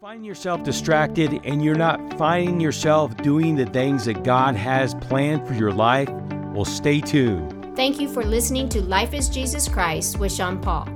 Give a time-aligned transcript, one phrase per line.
[0.00, 5.44] find yourself distracted and you're not finding yourself doing the things that God has planned
[5.44, 6.08] for your life,
[6.52, 7.74] well, stay tuned.
[7.74, 10.86] Thank you for listening to Life is Jesus Christ with Sean Paul.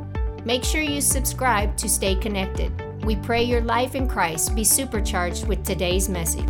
[0.45, 2.73] Make sure you subscribe to stay connected.
[3.05, 6.49] We pray your life in Christ be supercharged with today's message.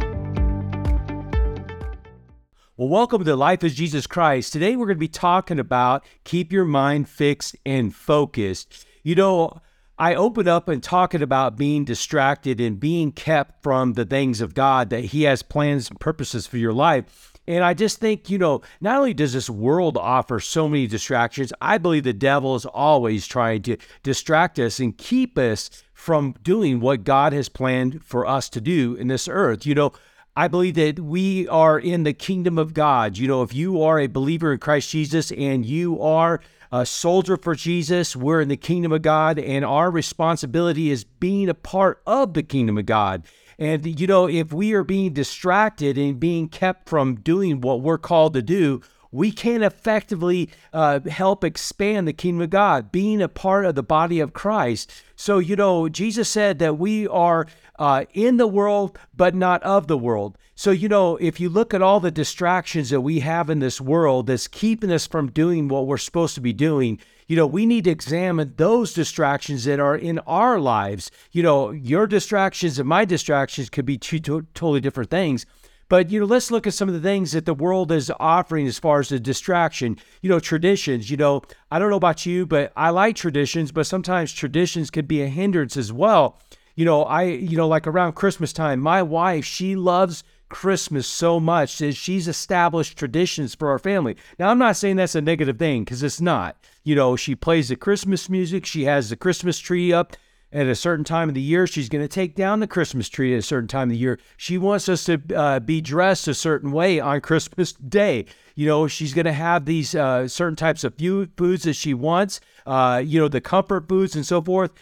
[2.77, 4.53] Well, welcome to Life is Jesus Christ.
[4.53, 8.87] Today we're going to be talking about keep your mind fixed and focused.
[9.03, 9.63] You know,
[9.99, 14.55] I open up and talking about being distracted and being kept from the things of
[14.55, 17.33] God that He has plans and purposes for your life.
[17.47, 21.53] And I just think, you know, not only does this world offer so many distractions,
[21.61, 26.81] I believe the devil is always trying to distract us and keep us from doing
[26.81, 29.67] what God has planned for us to do in this earth.
[29.67, 29.93] You know,
[30.35, 33.19] I believe that we are in the kingdom of God.
[33.19, 36.41] You know, if you are a believer in Christ Jesus and you are
[36.73, 38.17] a soldier for Jesus.
[38.17, 42.43] We're in the kingdom of God, and our responsibility is being a part of the
[42.43, 43.25] kingdom of God.
[43.59, 47.99] And, you know, if we are being distracted and being kept from doing what we're
[47.99, 48.81] called to do,
[49.13, 53.83] we can't effectively uh, help expand the kingdom of God, being a part of the
[53.83, 54.91] body of Christ.
[55.15, 57.47] So, you know, Jesus said that we are
[57.83, 60.39] uh, in the world, but not of the world.
[60.55, 63.81] So, you know, if you look at all the distractions that we have in this
[63.81, 67.67] world that's keeping us from doing what we're supposed to be doing, you know, we
[67.67, 71.11] need to examine those distractions that are in our lives.
[71.33, 75.45] You know, your distractions and my distractions could be two to- totally different things.
[75.89, 78.69] But you know, let's look at some of the things that the world is offering
[78.69, 79.99] as far as the distraction.
[80.21, 81.11] You know, traditions.
[81.11, 85.09] You know, I don't know about you, but I like traditions, but sometimes traditions could
[85.09, 86.39] be a hindrance as well.
[86.75, 91.41] You know, I you know, like around Christmas time, my wife, she loves Christmas so
[91.41, 94.17] much that she's established traditions for our family.
[94.39, 96.57] Now, I'm not saying that's a negative thing because it's not.
[96.85, 100.17] You know, she plays the Christmas music, she has the Christmas tree up
[100.53, 101.67] at a certain time of the year.
[101.67, 104.19] She's going to take down the Christmas tree at a certain time of the year.
[104.37, 108.27] She wants us to uh, be dressed a certain way on Christmas Day.
[108.55, 112.41] You know, she's going to have these uh, certain types of foods that she wants,
[112.67, 114.73] uh, you know, the comfort foods and so forth.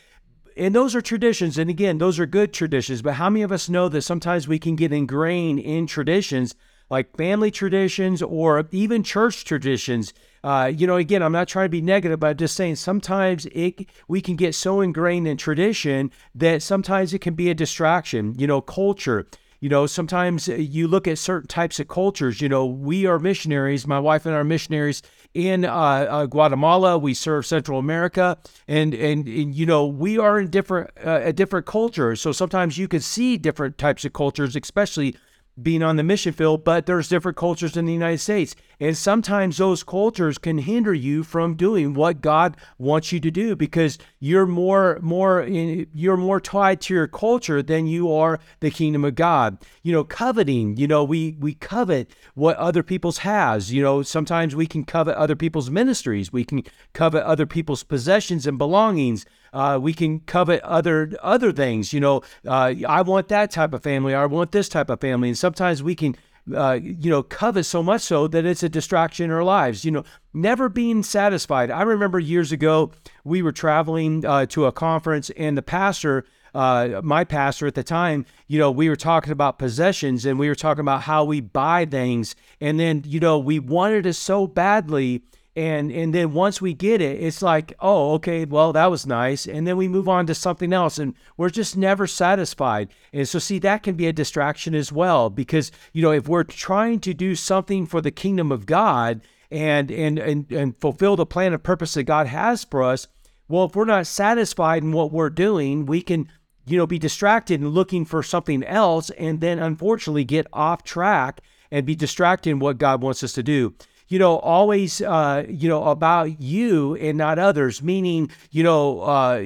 [0.61, 1.57] And those are traditions.
[1.57, 3.01] And again, those are good traditions.
[3.01, 6.55] But how many of us know that sometimes we can get ingrained in traditions
[6.91, 10.13] like family traditions or even church traditions
[10.43, 13.47] uh, you know, again, I'm not trying to be negative, but I'm just saying sometimes
[13.47, 18.35] it we can get so ingrained in tradition that sometimes it can be a distraction.
[18.39, 19.27] You know, culture.
[19.61, 22.41] You know, sometimes you look at certain types of cultures.
[22.41, 23.87] You know, we are missionaries.
[23.87, 25.03] My wife and I are missionaries
[25.35, 26.97] in uh, uh, Guatemala.
[26.97, 31.33] We serve Central America, and, and and you know we are in different uh, a
[31.35, 32.17] different culture.
[32.17, 35.15] So sometimes you can see different types of cultures, especially
[35.63, 38.55] being on the mission field, but there's different cultures in the United States.
[38.81, 43.55] And sometimes those cultures can hinder you from doing what God wants you to do
[43.55, 49.05] because you're more more you're more tied to your culture than you are the kingdom
[49.05, 49.59] of God.
[49.83, 53.71] You know, coveting, you know, we we covet what other people's has.
[53.71, 56.33] You know, sometimes we can covet other people's ministries.
[56.33, 56.63] We can
[56.95, 59.27] covet other people's possessions and belongings.
[59.53, 61.93] Uh, we can covet other other things.
[61.93, 64.15] You know, uh, I want that type of family.
[64.15, 65.29] I want this type of family.
[65.29, 66.17] And sometimes we can,
[66.55, 69.85] uh, you know, covet so much so that it's a distraction in our lives.
[69.85, 71.71] You know, never being satisfied.
[71.71, 72.93] I remember years ago
[73.25, 76.25] we were traveling uh, to a conference, and the pastor.
[76.53, 80.49] Uh, my pastor at the time, you know, we were talking about possessions and we
[80.49, 82.35] were talking about how we buy things.
[82.61, 85.23] And then, you know, we wanted it so badly
[85.57, 89.47] and and then once we get it it's like oh okay well that was nice.
[89.47, 92.89] And then we move on to something else and we're just never satisfied.
[93.13, 96.45] And so see that can be a distraction as well because you know if we're
[96.45, 101.27] trying to do something for the kingdom of god and and and, and fulfill the
[101.27, 103.09] plan and purpose that god has for us
[103.49, 106.29] well if we're not satisfied in what we're doing we can
[106.67, 111.41] you know be distracted and looking for something else and then unfortunately get off track
[111.71, 113.75] and be distracted in what god wants us to do
[114.11, 119.45] you know, always, uh, you know, about you and not others, meaning, you know, uh,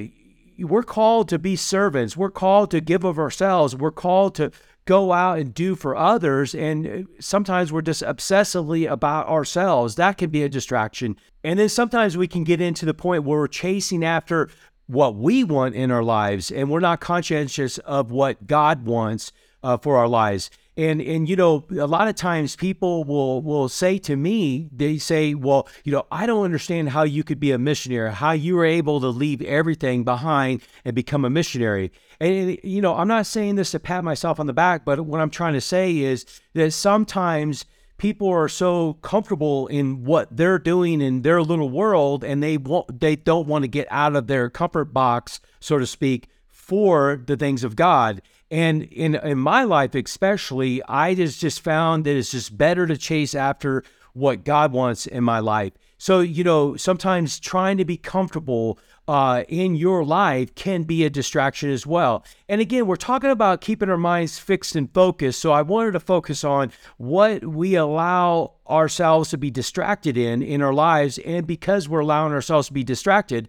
[0.57, 2.17] we're called to be servants.
[2.17, 3.75] We're called to give of ourselves.
[3.75, 4.51] We're called to
[4.85, 6.55] go out and do for others.
[6.55, 9.95] And uh, sometimes we're just obsessively about ourselves.
[9.95, 11.15] That can be a distraction.
[11.43, 14.49] And then sometimes we can get into the point where we're chasing after
[14.87, 19.77] what we want in our lives and we're not conscientious of what God wants uh,
[19.77, 20.49] for our lives.
[20.77, 24.97] And and you know, a lot of times people will will say to me, they
[24.97, 28.55] say, "Well, you know, I don't understand how you could be a missionary, how you
[28.55, 33.25] were able to leave everything behind and become a missionary." And you know, I'm not
[33.25, 36.25] saying this to pat myself on the back, but what I'm trying to say is
[36.53, 37.63] that sometimes
[37.97, 42.99] people are so comfortable in what they're doing in their little world and they won't
[42.99, 46.27] they don't want to get out of their comfort box so to speak
[46.65, 48.21] for the things of God.
[48.51, 52.97] And in in my life especially, I just just found that it's just better to
[52.97, 53.83] chase after
[54.13, 55.73] what God wants in my life.
[55.97, 61.09] So, you know, sometimes trying to be comfortable uh, in your life can be a
[61.09, 62.23] distraction as well.
[62.49, 65.41] And again, we're talking about keeping our minds fixed and focused.
[65.41, 70.61] So I wanted to focus on what we allow ourselves to be distracted in in
[70.61, 71.17] our lives.
[71.19, 73.47] And because we're allowing ourselves to be distracted,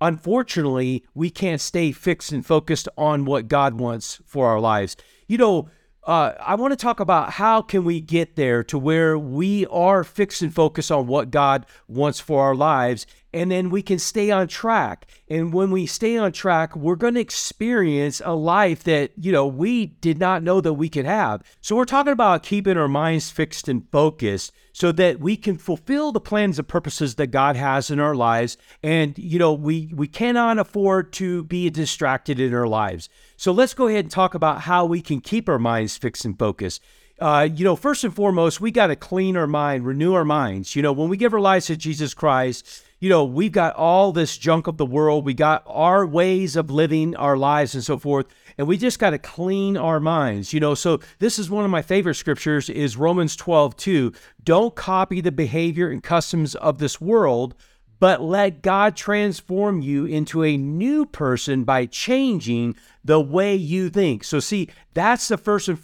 [0.00, 4.96] unfortunately, we can't stay fixed and focused on what God wants for our lives.
[5.26, 5.68] You know,
[6.04, 10.02] uh, I want to talk about how can we get there to where we are
[10.02, 14.30] fixed and focused on what God wants for our lives, and then we can stay
[14.30, 15.06] on track.
[15.28, 19.46] And when we stay on track, we're going to experience a life that you know
[19.46, 21.42] we did not know that we could have.
[21.60, 26.12] So we're talking about keeping our minds fixed and focused so that we can fulfill
[26.12, 28.56] the plans and purposes that God has in our lives.
[28.82, 33.08] And you know we we cannot afford to be distracted in our lives.
[33.36, 36.38] So let's go ahead and talk about how we can keep our minds fixed and
[36.38, 36.82] focused.
[37.20, 40.74] Uh, you know, first and foremost, we got to clean our mind, renew our minds.
[40.74, 44.12] You know, when we give our lives to Jesus Christ, you know, we've got all
[44.12, 45.24] this junk of the world.
[45.24, 48.26] We got our ways of living our lives and so forth.
[48.58, 50.74] And we just got to clean our minds, you know.
[50.74, 54.12] So this is one of my favorite scriptures is Romans 12, 2.
[54.44, 57.54] Don't copy the behavior and customs of this world,
[58.00, 64.24] but let God transform you into a new person by changing the way you think.
[64.24, 65.78] So, see, that's the first and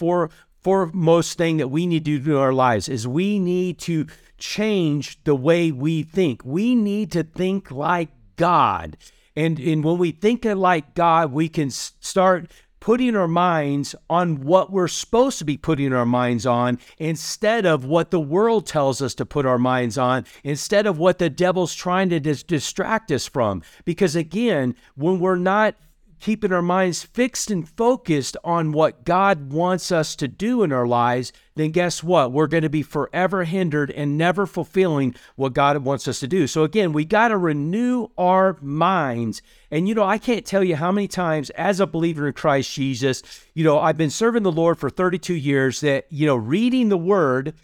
[0.67, 4.05] foremost thing that we need to do in our lives is we need to
[4.37, 6.45] change the way we think.
[6.45, 8.97] We need to think like God.
[9.37, 14.73] And, and when we think like God, we can start putting our minds on what
[14.73, 19.15] we're supposed to be putting our minds on instead of what the world tells us
[19.15, 23.29] to put our minds on, instead of what the devil's trying to dis- distract us
[23.29, 23.63] from.
[23.85, 25.77] Because again, when we're not
[26.21, 30.87] keeping our minds fixed and focused on what God wants us to do in our
[30.87, 32.33] lives, then guess what?
[32.33, 36.47] We're going to be forever hindered and never fulfilling what God wants us to do.
[36.47, 39.43] So, again, we got to renew our minds.
[39.71, 42.73] And, you know, I can't tell you how many times as a believer in Christ
[42.73, 43.23] Jesus,
[43.55, 46.99] you know, I've been serving the Lord for 32 years that, you know, reading the
[46.99, 47.55] Word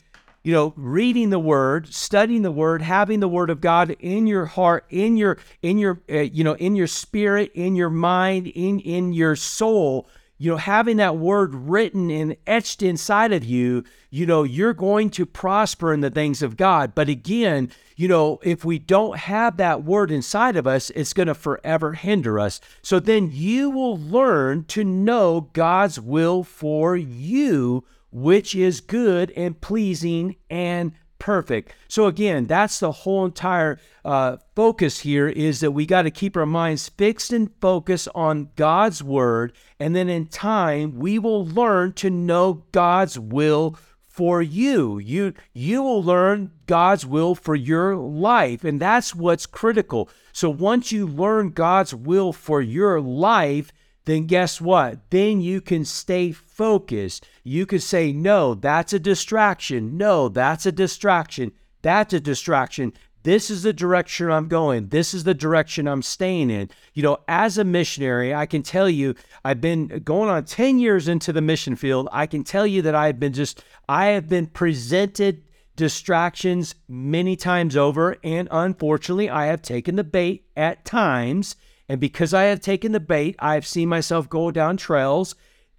[0.43, 4.47] you know reading the word studying the word having the word of god in your
[4.47, 8.81] heart in your in your uh, you know in your spirit in your mind in
[8.81, 10.09] in your soul
[10.43, 15.09] you know having that word written and etched inside of you you know you're going
[15.09, 16.97] to prosper in the things of god.
[16.97, 21.29] But again you know if we don't have that word inside of us it's going
[21.29, 22.61] to forever hinder us.
[22.83, 29.61] So then you will learn to know god's will for you which is good and
[29.61, 31.73] pleasing and perfect.
[31.87, 36.37] So again, that's the whole entire uh, focus here is that we got to keep
[36.37, 41.93] our minds fixed and focused on God's word, and then in time we will learn
[41.94, 43.79] to know God's will
[44.09, 44.99] for you.
[44.99, 50.11] You you will learn God's will for your life, and that's what's critical.
[50.32, 53.73] So once you learn God's will for your life,
[54.05, 55.11] then guess what?
[55.11, 57.27] Then you can stay focused.
[57.45, 59.97] You can say, no, that's a distraction.
[59.97, 61.53] No, that's a distraction.
[61.83, 62.93] That's a distraction.
[63.25, 64.89] This is the direction I'm going.
[64.89, 66.71] This is the direction I'm staying in.
[66.93, 69.15] You know, as a missionary, I can tell you,
[69.45, 72.09] I've been going on 10 years into the mission field.
[72.11, 75.44] I can tell you that I've been just, I have been presented
[75.77, 78.17] distractions many times over.
[78.25, 81.55] And unfortunately, I have taken the bait at times
[81.89, 85.34] and because I have taken the bait, I've seen myself go down trails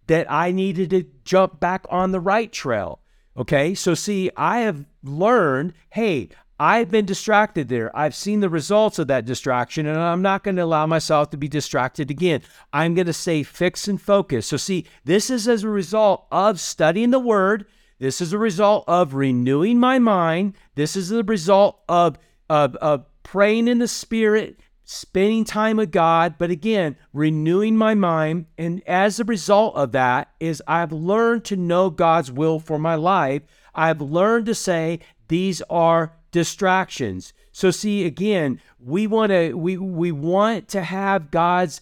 [0.07, 2.99] that I needed to jump back on the right trail.
[3.35, 3.73] Okay.
[3.73, 6.29] So, see, I have learned hey,
[6.59, 7.95] I've been distracted there.
[7.97, 11.37] I've seen the results of that distraction, and I'm not going to allow myself to
[11.37, 12.41] be distracted again.
[12.71, 14.49] I'm going to stay fixed and focused.
[14.49, 17.65] So, see, this is as a result of studying the word.
[17.99, 20.55] This is a result of renewing my mind.
[20.75, 22.17] This is the result of,
[22.49, 28.45] of, of praying in the spirit spending time with God, but again, renewing my mind.
[28.57, 32.95] And as a result of that is I've learned to know God's will for my
[32.95, 33.43] life.
[33.73, 37.33] I've learned to say these are distractions.
[37.51, 41.81] So see again, we want to we we want to have God's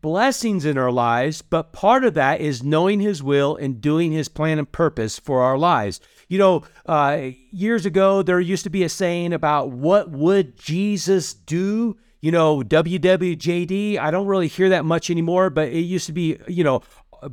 [0.00, 4.28] blessings in our lives, but part of that is knowing his will and doing his
[4.28, 6.00] plan and purpose for our lives.
[6.28, 11.34] You know, uh, years ago, there used to be a saying about what would Jesus
[11.34, 11.96] do?
[12.20, 13.98] You know, WWJD.
[13.98, 16.82] I don't really hear that much anymore, but it used to be, you know,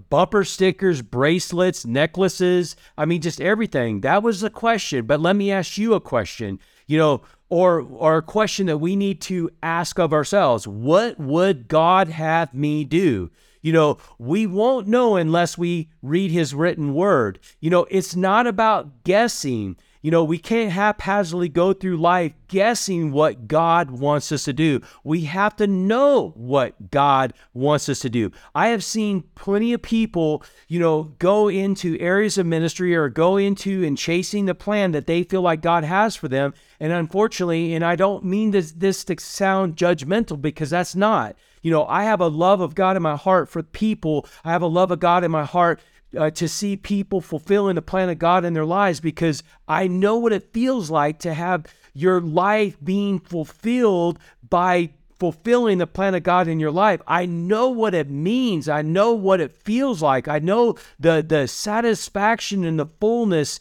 [0.09, 2.75] bumper stickers, bracelets, necklaces.
[2.97, 4.01] I mean, just everything.
[4.01, 5.05] That was the question.
[5.05, 6.59] But let me ask you a question.
[6.87, 11.67] You know, or or a question that we need to ask of ourselves what would
[11.67, 13.29] god have me do
[13.61, 18.47] you know we won't know unless we read his written word you know it's not
[18.47, 24.43] about guessing you know, we can't haphazardly go through life guessing what God wants us
[24.43, 24.79] to do.
[25.03, 28.31] We have to know what God wants us to do.
[28.53, 33.37] I have seen plenty of people, you know, go into areas of ministry or go
[33.37, 36.53] into and chasing the plan that they feel like God has for them.
[36.79, 41.35] And unfortunately, and I don't mean this, this to sound judgmental because that's not.
[41.63, 44.27] You know, I have a love of God in my heart for people.
[44.43, 45.79] I have a love of God in my heart
[46.17, 50.17] uh, to see people fulfilling the plan of God in their lives because I know
[50.17, 54.19] what it feels like to have your life being fulfilled
[54.49, 57.01] by fulfilling the plan of God in your life.
[57.07, 58.67] I know what it means.
[58.67, 60.27] I know what it feels like.
[60.27, 63.59] I know the the satisfaction and the fullness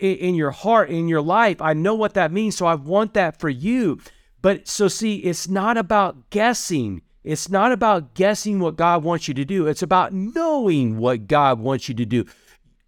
[0.00, 1.60] in, in your heart in your life.
[1.60, 2.56] I know what that means.
[2.56, 4.00] So I want that for you.
[4.40, 7.02] But so see, it's not about guessing.
[7.24, 11.60] It's not about guessing what God wants you to do, it's about knowing what God
[11.60, 12.24] wants you to do.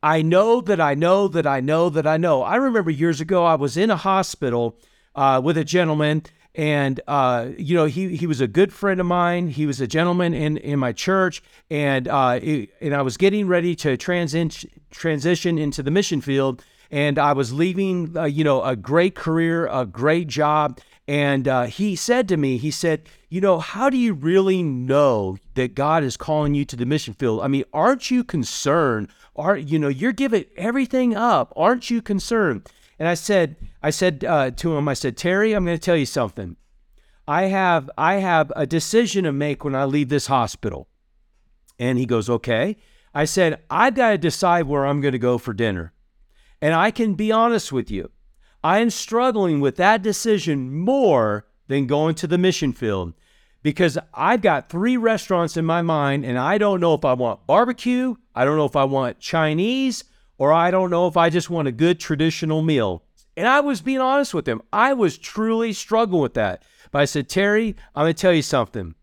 [0.03, 2.43] I know that I know that I know that I know.
[2.43, 4.77] I remember years ago, I was in a hospital
[5.15, 6.25] uh, with a gentleman,
[6.55, 9.49] and uh, you know he he was a good friend of mine.
[9.49, 12.39] He was a gentleman in in my church, and uh,
[12.83, 17.53] and I was getting ready to transi- transition into the mission field, and I was
[17.53, 22.37] leaving, uh, you know, a great career, a great job, and uh, he said to
[22.37, 26.65] me, he said, You know, how do you really know that God is calling you
[26.65, 27.43] to the mission field?
[27.43, 29.09] I mean, aren't you concerned?
[29.37, 31.53] Are you know, you're giving everything up.
[31.57, 32.69] Aren't you concerned?
[32.99, 35.97] And I said, I said uh, to him, I said, Terry, I'm going to tell
[35.97, 36.57] you something.
[37.27, 40.89] I have, I have a decision to make when I leave this hospital.
[41.79, 42.77] And he goes, Okay.
[43.17, 45.93] I said, I've got to decide where I'm going to go for dinner.
[46.61, 48.11] And I can be honest with you.
[48.65, 53.13] I am struggling with that decision more than going to the mission field
[53.63, 57.47] because I've got three restaurants in my mind and I don't know if I want
[57.47, 60.05] barbecue, I don't know if I want Chinese,
[60.39, 63.03] or I don't know if I just want a good traditional meal.
[63.37, 64.63] And I was being honest with him.
[64.73, 66.63] I was truly struggling with that.
[66.91, 68.95] But I said, Terry, I'm going to tell you something.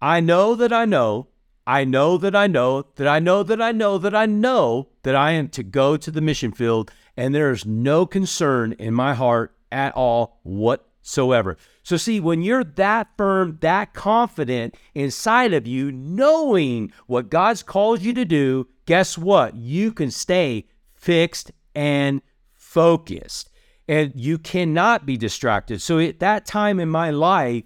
[0.00, 1.28] I know that I know,
[1.66, 5.16] I know that I know, that I know that I know that I know that
[5.16, 9.14] I am to go to the mission field and there is no concern in my
[9.14, 11.56] heart at all whatsoever.
[11.82, 18.02] So, see, when you're that firm, that confident inside of you, knowing what God's called
[18.02, 19.54] you to do, guess what?
[19.54, 23.50] You can stay fixed and focused,
[23.88, 25.80] and you cannot be distracted.
[25.80, 27.64] So, at that time in my life,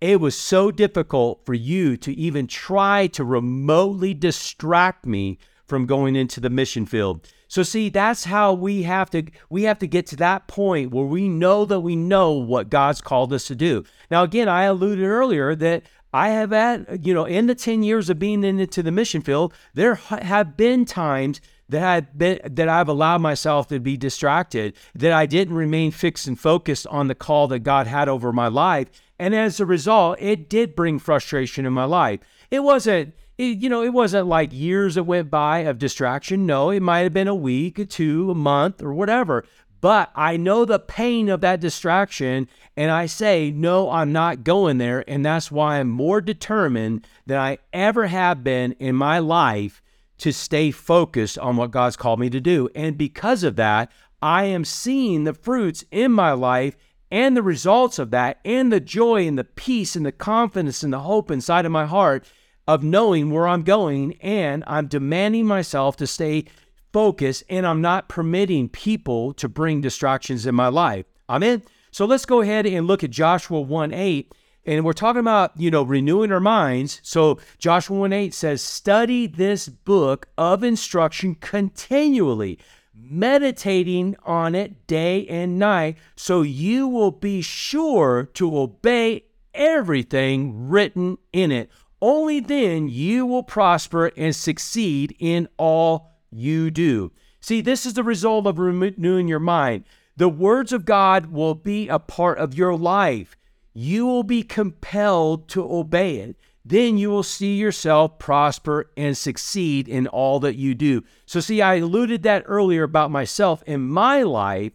[0.00, 6.14] it was so difficult for you to even try to remotely distract me from going
[6.14, 7.26] into the mission field.
[7.48, 11.06] So see, that's how we have to we have to get to that point where
[11.06, 13.84] we know that we know what God's called us to do.
[14.10, 18.08] Now again, I alluded earlier that I have had, you know, in the 10 years
[18.08, 22.88] of being into the mission field, there have been times that I've been that I've
[22.88, 27.48] allowed myself to be distracted, that I didn't remain fixed and focused on the call
[27.48, 28.88] that God had over my life.
[29.18, 32.20] And as a result, it did bring frustration in my life.
[32.50, 36.46] It wasn't it, you know, it wasn't like years that went by of distraction.
[36.46, 39.44] No, it might have been a week, or two, a month, or whatever.
[39.80, 44.78] But I know the pain of that distraction, and I say, no, I'm not going
[44.78, 45.08] there.
[45.08, 49.82] And that's why I'm more determined than I ever have been in my life
[50.18, 52.70] to stay focused on what God's called me to do.
[52.74, 56.74] And because of that, I am seeing the fruits in my life
[57.10, 60.92] and the results of that, and the joy and the peace and the confidence and
[60.92, 62.26] the hope inside of my heart
[62.66, 66.46] of knowing where I'm going, and I'm demanding myself to stay
[66.92, 71.06] focused, and I'm not permitting people to bring distractions in my life.
[71.28, 71.62] Amen.
[71.90, 74.32] So let's go ahead and look at Joshua 1 8.
[74.66, 77.00] And we're talking about, you know, renewing our minds.
[77.04, 82.58] So Joshua 1 8 says, Study this book of instruction continually,
[82.94, 91.18] meditating on it day and night, so you will be sure to obey everything written
[91.32, 91.70] in it.
[92.06, 97.10] Only then you will prosper and succeed in all you do.
[97.40, 99.82] See, this is the result of renewing your mind.
[100.16, 103.34] The words of God will be a part of your life.
[103.74, 106.36] You will be compelled to obey it.
[106.64, 111.02] Then you will see yourself prosper and succeed in all that you do.
[111.26, 114.70] So, see, I alluded that earlier about myself in my life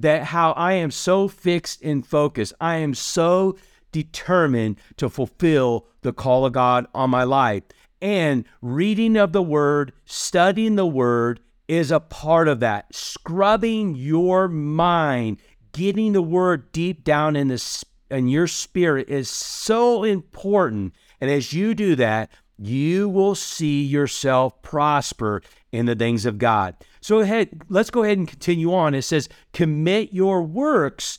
[0.00, 2.54] that how I am so fixed and focused.
[2.60, 3.56] I am so
[3.92, 7.62] determined to fulfill the call of God on my life.
[8.00, 12.94] And reading of the word, studying the word is a part of that.
[12.94, 15.38] Scrubbing your mind,
[15.72, 20.92] getting the word deep down in the in your spirit is so important.
[21.20, 26.76] And as you do that, you will see yourself prosper in the things of God.
[27.00, 28.94] So ahead, let's go ahead and continue on.
[28.94, 31.18] It says, commit your works.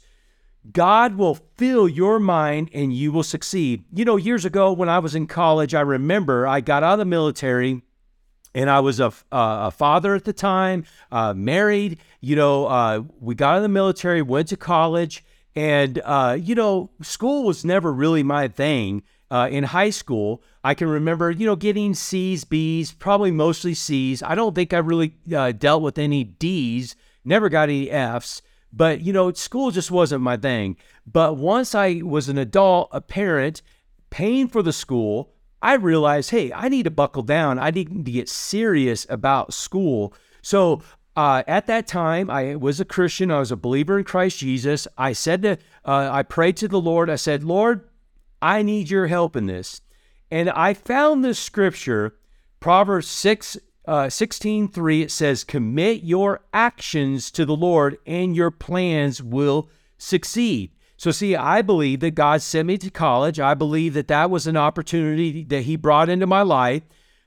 [0.71, 3.83] God will fill your mind and you will succeed.
[3.93, 6.99] You know, years ago when I was in college, I remember I got out of
[6.99, 7.81] the military
[8.55, 11.99] and I was a, a father at the time, uh, married.
[12.21, 15.23] You know, uh, we got out of the military, went to college,
[15.55, 19.03] and, uh, you know, school was never really my thing.
[19.31, 24.21] Uh, in high school, I can remember, you know, getting C's, B's, probably mostly C's.
[24.21, 28.43] I don't think I really uh, dealt with any D's, never got any F's,
[28.75, 30.77] but, you know, school just wasn't my thing.
[31.05, 33.61] But once I was an adult, a parent,
[34.09, 37.59] paying for the school, I realized, hey, I need to buckle down.
[37.59, 40.13] I need to get serious about school.
[40.41, 40.81] So
[41.15, 43.31] uh, at that time, I was a Christian.
[43.31, 44.87] I was a believer in Christ Jesus.
[44.97, 45.51] I said to,
[45.85, 47.09] uh, I prayed to the Lord.
[47.09, 47.87] I said, Lord,
[48.41, 49.81] I need your help in this.
[50.31, 52.15] And I found this scripture,
[52.59, 58.51] Proverbs 6, uh, 16 3, it says, Commit your actions to the Lord, and your
[58.51, 60.71] plans will succeed.
[60.97, 63.39] So, see, I believe that God sent me to college.
[63.39, 66.83] I believe that that was an opportunity that He brought into my life.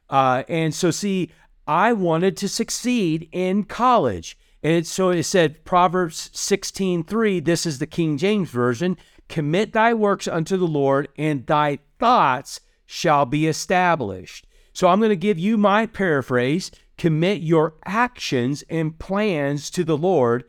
[0.09, 1.31] Uh, and so, see,
[1.67, 4.39] I wanted to succeed in college.
[4.63, 8.97] And so it said, Proverbs 16 3, this is the King James Version
[9.29, 14.46] Commit thy works unto the Lord, and thy thoughts shall be established.
[14.77, 19.97] So I'm going to give you my paraphrase commit your actions and plans to the
[19.97, 20.45] Lord.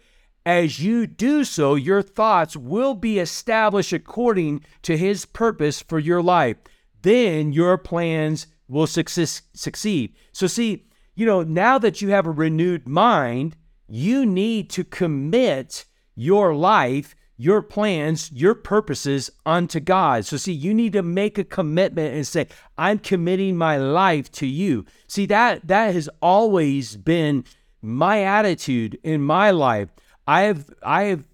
[0.45, 6.21] As you do so, your thoughts will be established according to his purpose for your
[6.21, 6.57] life.
[7.03, 10.13] Then your plans will succeed.
[10.33, 13.55] So, see, you know, now that you have a renewed mind,
[13.87, 20.25] you need to commit your life your plans, your purposes unto God.
[20.25, 24.47] So, see, you need to make a commitment and say, I'm committing my life to
[24.47, 24.85] you.
[25.07, 27.45] See, that that has always been
[27.81, 29.89] my attitude in my life.
[30.25, 31.27] I have I have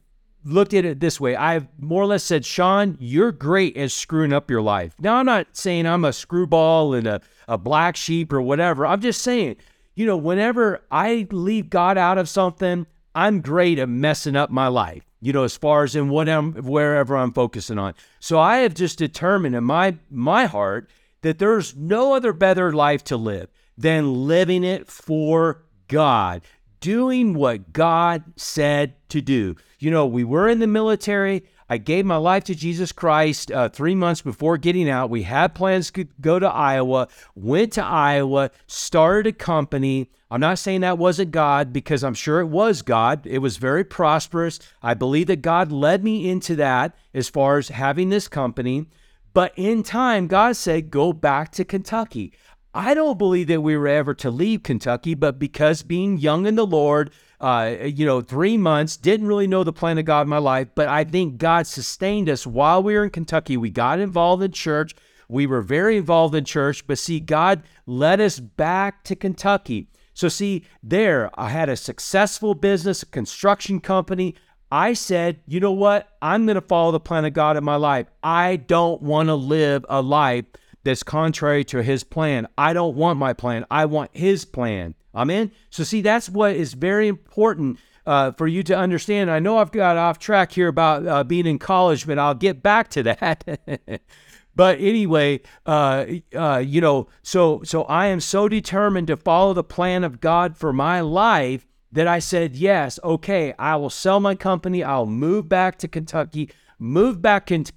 [0.44, 1.38] looked at it this way.
[1.38, 4.94] I've more or less said, Sean, you're great at screwing up your life.
[5.00, 8.86] Now, I'm not saying I'm a screwball and a, a black sheep or whatever.
[8.86, 9.56] I'm just saying,
[9.96, 14.68] you know, whenever I leave God out of something, I'm great at messing up my
[14.68, 17.94] life you know, as far as in what I'm wherever I'm focusing on.
[18.20, 20.90] So I have just determined in my my heart
[21.22, 26.42] that there's no other better life to live than living it for God,
[26.82, 29.56] doing what God said to do.
[29.80, 31.46] You know, we were in the military.
[31.70, 35.10] I gave my life to Jesus Christ uh, three months before getting out.
[35.10, 40.10] We had plans to go to Iowa, went to Iowa, started a company.
[40.30, 43.26] I'm not saying that wasn't God because I'm sure it was God.
[43.26, 44.60] It was very prosperous.
[44.82, 48.88] I believe that God led me into that as far as having this company.
[49.34, 52.34] But in time, God said, go back to Kentucky.
[52.76, 56.56] I don't believe that we were ever to leave Kentucky, but because being young in
[56.56, 57.12] the Lord,
[57.44, 60.70] uh, you know, three months, didn't really know the plan of God in my life,
[60.76, 63.58] but I think God sustained us while we were in Kentucky.
[63.58, 64.96] We got involved in church.
[65.28, 69.90] We were very involved in church, but see, God led us back to Kentucky.
[70.14, 74.36] So, see, there, I had a successful business, a construction company.
[74.72, 76.08] I said, you know what?
[76.22, 78.08] I'm going to follow the plan of God in my life.
[78.24, 80.46] I don't want to live a life
[80.86, 82.48] that's contrary to his plan.
[82.58, 83.66] I don't want my plan.
[83.70, 84.96] I want his plan.
[85.16, 85.52] Amen.
[85.70, 89.32] So, see, that's what is very important uh, for you to understand.
[89.32, 92.64] I know I've got off track here about uh, being in college, but I'll get
[92.64, 94.02] back to that.
[94.56, 99.64] But anyway, uh, uh, you know, so so I am so determined to follow the
[99.64, 104.36] plan of God for my life that I said, yes, okay, I will sell my
[104.36, 104.84] company.
[104.84, 106.50] I'll move back to Kentucky.
[106.80, 107.72] Move back into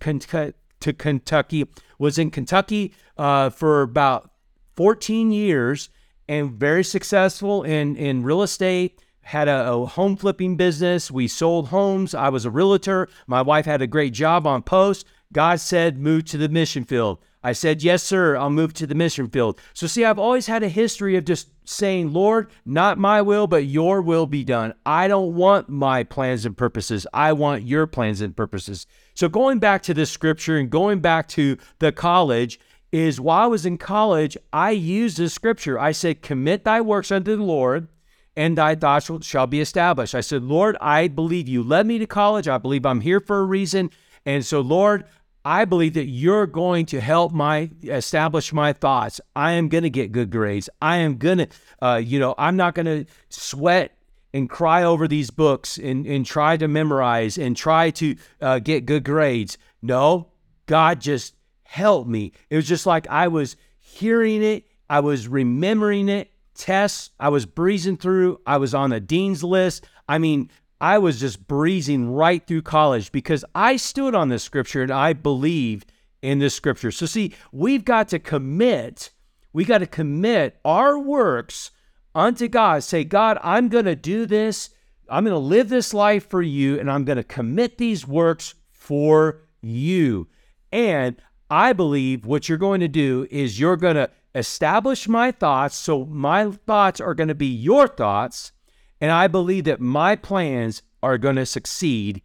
[0.81, 1.67] to Kentucky.
[1.99, 4.31] Was in Kentucky uh, for about
[4.75, 5.89] 14 years
[6.29, 11.11] and very successful in in real estate had a, a, home flipping business.
[11.11, 12.15] We sold homes.
[12.15, 13.09] I was a realtor.
[13.27, 15.05] My wife had a great job on post.
[15.33, 17.19] God said, move to the mission field.
[17.43, 19.61] I said, yes, sir, I'll move to the mission field.
[19.73, 23.67] So, see, I've always had a history of just saying, Lord, not my will, but
[23.67, 24.75] your will be done.
[24.85, 27.07] I don't want my plans and purposes.
[27.13, 28.87] I want your plans and purposes.
[29.15, 32.59] So, going back to this scripture and going back to the college,
[32.97, 35.79] is while I was in college, I used this scripture.
[35.79, 37.89] I said, Commit thy works unto the Lord,
[38.35, 40.15] and thy thoughts shall be established.
[40.15, 42.49] I said, Lord, I believe you led me to college.
[42.49, 43.91] I believe I'm here for a reason.
[44.25, 45.05] And so, Lord,
[45.45, 49.21] I believe that you're going to help my establish my thoughts.
[49.37, 50.69] I am going to get good grades.
[50.83, 51.49] I am going to,
[51.81, 53.93] uh, you know, I'm not going to sweat
[54.35, 58.87] and cry over these books and, and try to memorize and try to uh, get
[58.87, 59.57] good grades.
[59.83, 60.29] No,
[60.67, 61.36] God just
[61.67, 62.33] helped me.
[62.51, 67.47] It was just like I was hearing it, I was remembering it, tests, I was
[67.47, 69.87] breezing through, I was on the dean's list.
[70.09, 70.51] I mean,
[70.81, 75.13] I was just breezing right through college because I stood on this scripture and I
[75.13, 75.91] believed
[76.23, 76.91] in this scripture.
[76.91, 79.11] So, see, we've got to commit,
[79.53, 81.71] we got to commit our works
[82.15, 82.83] unto God.
[82.83, 84.71] Say, God, I'm going to do this.
[85.09, 88.55] I'm going to live this life for you, and I'm going to commit these works
[88.73, 90.29] for you.
[90.73, 91.17] And
[91.51, 95.77] I believe what you're going to do is you're going to establish my thoughts.
[95.77, 98.53] So my thoughts are going to be your thoughts.
[99.01, 102.23] And I believe that my plans are going to succeed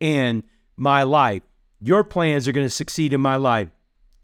[0.00, 0.44] in
[0.76, 1.42] my life.
[1.80, 3.68] Your plans are going to succeed in my life.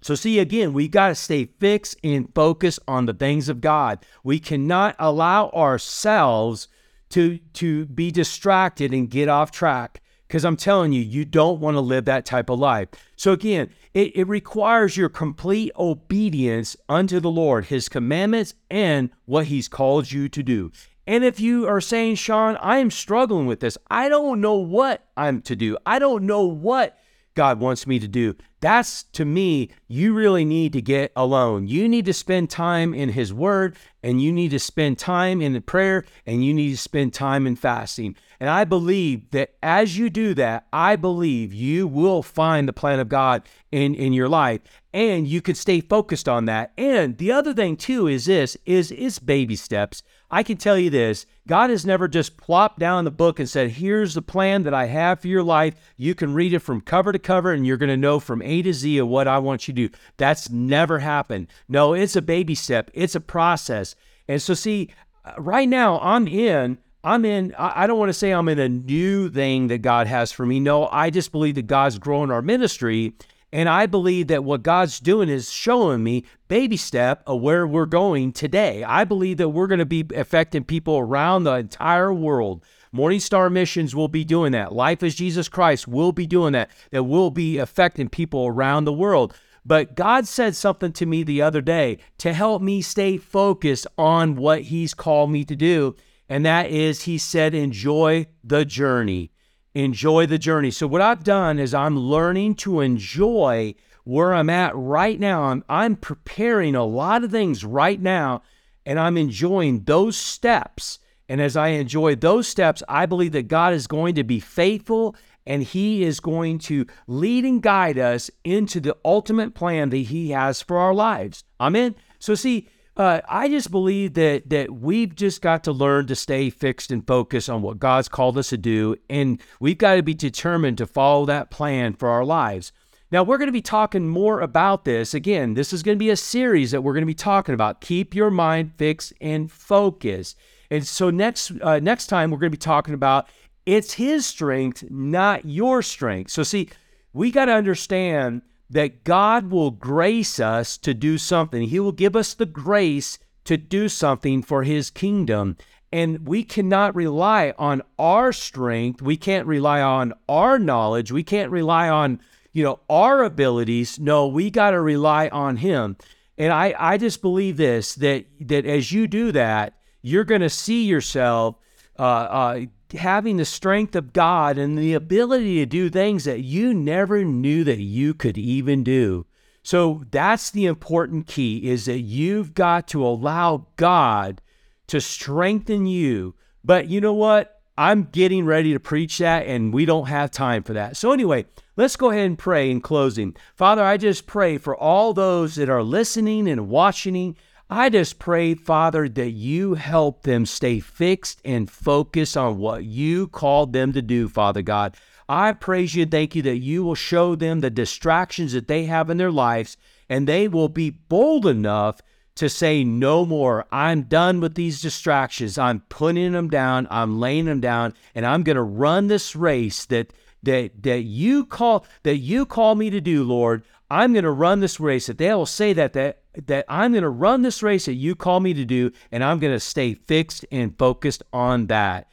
[0.00, 4.06] So, see, again, we got to stay fixed and focused on the things of God.
[4.22, 6.68] We cannot allow ourselves
[7.11, 11.77] to, to be distracted and get off track because I'm telling you, you don't want
[11.77, 12.88] to live that type of life.
[13.17, 19.47] So, again, it, it requires your complete obedience unto the Lord, His commandments, and what
[19.47, 20.71] He's called you to do.
[21.07, 25.07] And if you are saying, Sean, I am struggling with this, I don't know what
[25.17, 26.99] I'm to do, I don't know what
[27.38, 28.35] God wants me to do.
[28.61, 31.68] That's to me, you really need to get alone.
[31.68, 35.53] You need to spend time in His Word, and you need to spend time in
[35.53, 38.16] the prayer, and you need to spend time in fasting.
[38.40, 42.98] And I believe that as you do that, I believe you will find the plan
[42.98, 46.72] of God in, in your life, and you can stay focused on that.
[46.77, 50.03] And the other thing too is this: is is baby steps.
[50.31, 53.71] I can tell you this God has never just plopped down the book and said,
[53.71, 55.75] Here's the plan that I have for your life.
[55.97, 58.62] You can read it from cover to cover and you're going to know from A
[58.62, 59.97] to Z of what I want you to do.
[60.17, 61.49] That's never happened.
[61.69, 63.95] No, it's a baby step, it's a process.
[64.27, 64.91] And so, see,
[65.25, 66.79] uh, right now I'm in.
[67.05, 70.33] I'm in, I don't want to say I'm in a new thing that God has
[70.33, 70.59] for me.
[70.59, 73.14] No, I just believe that God's growing our ministry
[73.52, 77.87] and I believe that what God's doing is showing me baby step of where we're
[77.87, 78.84] going today.
[78.84, 82.62] I believe that we're going to be affecting people around the entire world.
[82.92, 84.72] Morning Star Missions will be doing that.
[84.72, 86.70] Life is Jesus Christ will be doing that.
[86.90, 89.34] That will be affecting people around the world.
[89.64, 94.37] But God said something to me the other day to help me stay focused on
[94.37, 95.96] what He's called me to do.
[96.28, 99.30] And that is, He said, enjoy the journey
[99.79, 100.71] enjoy the journey.
[100.71, 105.45] So what I've done is I'm learning to enjoy where I'm at right now.
[105.45, 108.43] I'm I'm preparing a lot of things right now
[108.85, 110.99] and I'm enjoying those steps.
[111.29, 115.14] And as I enjoy those steps, I believe that God is going to be faithful
[115.47, 120.31] and he is going to lead and guide us into the ultimate plan that he
[120.31, 121.45] has for our lives.
[121.61, 121.95] Amen.
[122.19, 126.50] So see, uh, I just believe that that we've just got to learn to stay
[126.50, 130.14] fixed and focused on what God's called us to do, and we've got to be
[130.14, 132.72] determined to follow that plan for our lives.
[133.11, 135.14] Now, we're going to be talking more about this.
[135.14, 137.80] Again, this is going to be a series that we're going to be talking about.
[137.80, 140.37] Keep your mind fixed and focused.
[140.70, 143.28] And so next uh, next time we're going to be talking about
[143.64, 146.30] it's His strength, not your strength.
[146.30, 146.68] So see,
[147.12, 151.68] we got to understand that God will grace us to do something.
[151.68, 155.57] He will give us the grace to do something for His kingdom.
[155.90, 159.00] And we cannot rely on our strength.
[159.00, 161.11] We can't rely on our knowledge.
[161.11, 162.20] We can't rely on,
[162.52, 163.98] you know, our abilities.
[163.98, 165.96] No, we got to rely on Him.
[166.37, 170.50] And I, I just believe this that that as you do that, you're going to
[170.50, 171.57] see yourself
[171.98, 172.61] uh, uh,
[172.92, 177.64] having the strength of God and the ability to do things that you never knew
[177.64, 179.27] that you could even do.
[179.62, 184.40] So that's the important key is that you've got to allow God
[184.87, 186.35] to strengthen you.
[186.64, 187.61] But you know what?
[187.77, 190.96] I'm getting ready to preach that and we don't have time for that.
[190.96, 191.46] So anyway,
[191.77, 193.37] let's go ahead and pray in closing.
[193.55, 197.37] Father, I just pray for all those that are listening and watching
[197.70, 203.28] I just pray, Father, that you help them stay fixed and focused on what you
[203.28, 204.96] called them to do, Father God.
[205.28, 208.85] I praise you and thank you that you will show them the distractions that they
[208.85, 209.76] have in their lives
[210.09, 212.00] and they will be bold enough
[212.37, 213.66] to say no more.
[213.70, 215.59] I'm done with these distractions.
[215.59, 216.88] I'm putting them down.
[216.90, 221.44] I'm laying them down and I'm going to run this race that that that you
[221.44, 223.64] call that you call me to do, Lord.
[223.90, 225.07] I'm going to run this race.
[225.07, 228.14] That they will say that that that I'm going to run this race that you
[228.14, 232.09] call me to do, and I'm going to stay fixed and focused on that.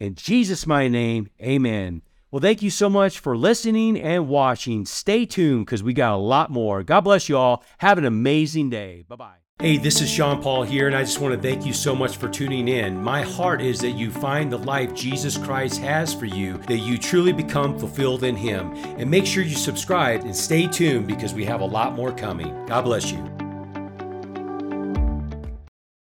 [0.00, 2.02] In Jesus' my name, amen.
[2.30, 4.86] Well, thank you so much for listening and watching.
[4.86, 6.82] Stay tuned because we got a lot more.
[6.82, 7.62] God bless you all.
[7.78, 9.04] Have an amazing day.
[9.08, 9.43] Bye bye.
[9.60, 12.16] Hey, this is Sean Paul here, and I just want to thank you so much
[12.16, 13.00] for tuning in.
[13.00, 16.98] My heart is that you find the life Jesus Christ has for you, that you
[16.98, 18.72] truly become fulfilled in Him.
[18.98, 22.66] And make sure you subscribe and stay tuned because we have a lot more coming.
[22.66, 23.43] God bless you.